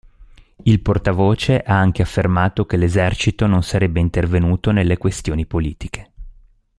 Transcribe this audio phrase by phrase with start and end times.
[0.63, 6.11] Il portavoce ha anche affermato che l'esercito non sarebbe intervenuto nelle questioni politiche.